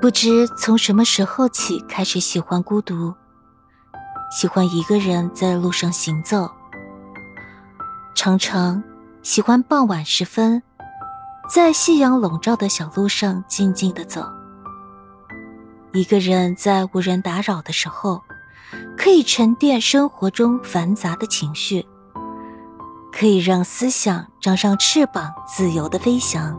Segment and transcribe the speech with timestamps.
[0.00, 3.14] 不知从什么时候起开始喜欢孤独，
[4.30, 6.50] 喜欢一个人在路上行走。
[8.14, 8.82] 常常
[9.22, 10.62] 喜欢傍晚时分，
[11.48, 14.24] 在夕阳笼罩的小路上静静的走。
[15.92, 18.22] 一个人在无人打扰的时候，
[18.96, 21.84] 可以沉淀生活中繁杂的情绪，
[23.10, 26.56] 可以让思想长上翅膀，自由的飞翔。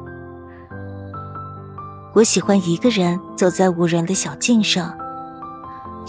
[2.14, 4.98] 我喜欢一个人走在无人的小径上，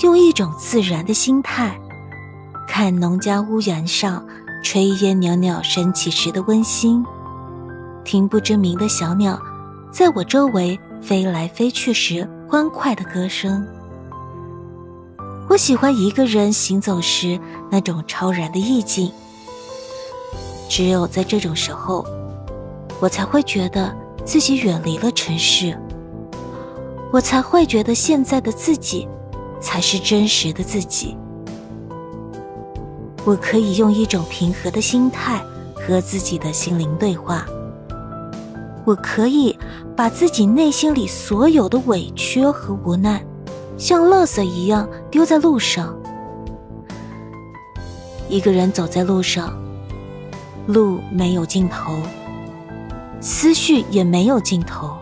[0.03, 1.79] 用一种自然的心态，
[2.67, 4.27] 看农家屋檐上
[4.65, 7.05] 炊烟袅袅升起时的温馨，
[8.05, 9.39] 听不知名的小鸟
[9.93, 13.67] 在我周围飞来飞去时欢快的歌声。
[15.47, 17.39] 我喜欢一个人行走时
[17.71, 19.13] 那种超然的意境，
[20.71, 22.07] 只有在这种时候，
[22.99, 23.95] 我才会觉得
[24.25, 25.79] 自己远离了尘世。
[27.13, 29.09] 我才会觉得现在的自己，
[29.61, 31.17] 才是真实的自己。
[33.25, 35.43] 我可以用一种平和的心态
[35.75, 37.47] 和自己的心灵对话。
[38.85, 39.59] 我可以
[39.95, 43.23] 把自己内心里所有的委屈和无奈，
[43.77, 45.95] 像垃圾一样丢在路上。
[48.29, 49.59] 一个人走在路上，
[50.67, 51.95] 路没有尽头，
[53.21, 54.97] 思绪也没有尽头。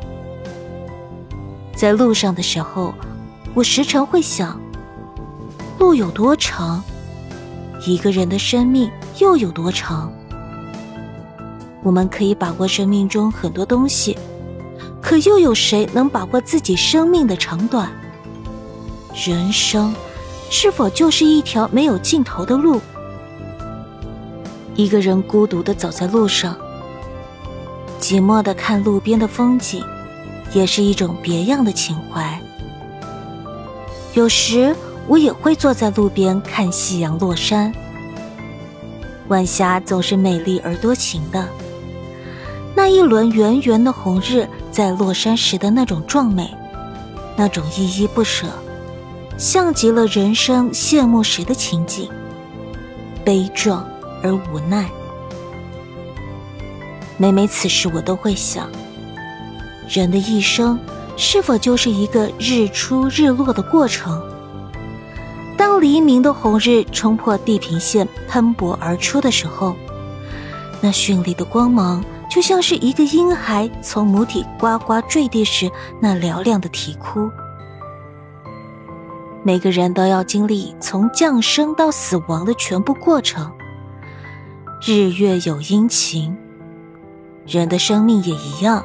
[1.76, 2.94] 在路上的时候，
[3.52, 4.58] 我时常会想：
[5.78, 6.82] 路有多长？
[7.86, 10.10] 一个人的生命又有多长？
[11.82, 14.16] 我们可以把握生命中很多东西，
[15.02, 17.92] 可又有谁能把握自己生命的长短？
[19.14, 19.94] 人生
[20.48, 22.80] 是否就是一条没有尽头的路？
[24.74, 26.56] 一个人孤独的走在路上，
[28.00, 29.84] 寂寞的看路边的风景。
[30.56, 32.40] 也是一种别样的情怀。
[34.14, 34.74] 有时
[35.06, 37.70] 我也会坐在路边看夕阳落山。
[39.28, 41.46] 晚霞总是美丽而多情的，
[42.74, 46.50] 那一轮圆圆的红日在落山时的那种壮美，
[47.36, 48.46] 那种依依不舍，
[49.36, 52.08] 像极了人生谢幕时的情景，
[53.22, 53.86] 悲壮
[54.22, 54.88] 而无奈。
[57.18, 58.70] 每每此时，我都会想。
[59.88, 60.78] 人的一生
[61.16, 64.22] 是否就是一个日出日落的过程？
[65.56, 69.74] 当黎明的红日冲破地平线喷薄而出的时候，
[70.80, 75.70] 那绚丽的光芒就像是一个婴孩从母体呱呱坠地时
[76.00, 77.30] 那嘹亮的啼哭。
[79.42, 83.50] 每个人都要经历从降生到死亡的全部过程。
[84.84, 86.36] 日月有阴晴，
[87.46, 88.84] 人的生命也一样。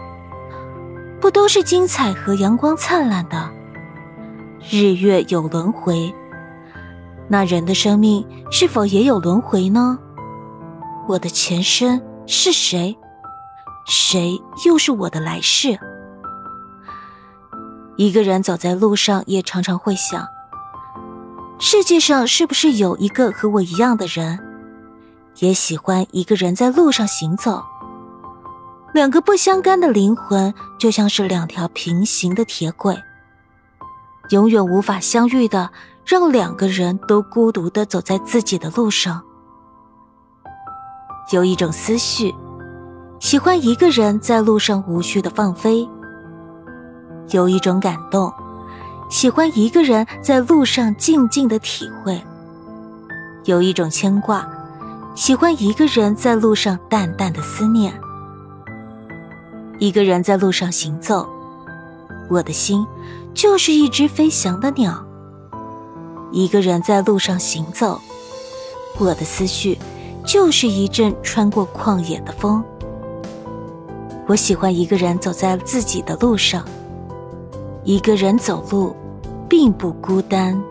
[1.22, 3.48] 不都是精彩和阳光灿烂的？
[4.72, 6.12] 日月有轮回，
[7.28, 10.00] 那人的生命是否也有轮回呢？
[11.08, 12.98] 我的前身是谁？
[13.86, 15.78] 谁又是我的来世？
[17.98, 20.28] 一个人走在路上，也常常会想：
[21.60, 24.40] 世界上是不是有一个和我一样的人，
[25.38, 27.64] 也喜欢一个人在路上行走？
[28.94, 32.98] 两个不相干的灵魂，就像是两条平行的铁轨，
[34.32, 35.72] 永远无法相遇的，
[36.06, 39.24] 让两个人都孤独的走在自己的路上。
[41.32, 42.36] 有一种思绪，
[43.22, 45.88] 喜欢一个人在路上无序的放飞；
[47.30, 48.34] 有一种感动，
[49.10, 52.22] 喜欢一个人在路上静静的体会；
[53.46, 54.46] 有一种牵挂，
[55.16, 57.94] 喜欢一个人在路上淡淡的思念。
[59.82, 61.28] 一个人在路上行走，
[62.30, 62.86] 我的心
[63.34, 65.04] 就是一只飞翔的鸟。
[66.32, 68.00] 一个人在路上行走，
[69.00, 69.80] 我的思绪
[70.24, 72.64] 就是一阵穿过旷野的风。
[74.28, 76.64] 我喜欢一个人走在自己的路上，
[77.84, 78.96] 一个人走路
[79.50, 80.62] 并不孤单。